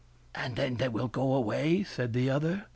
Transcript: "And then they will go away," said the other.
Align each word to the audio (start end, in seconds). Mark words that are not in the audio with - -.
"And 0.33 0.55
then 0.55 0.77
they 0.77 0.87
will 0.89 1.07
go 1.09 1.35
away," 1.35 1.83
said 1.83 2.13
the 2.13 2.27
other. 2.27 2.65